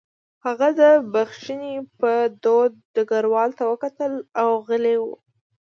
[0.45, 0.81] هغه د
[1.13, 2.11] بښنې په
[2.43, 5.05] دود ډګروال ته وکتل او غلی و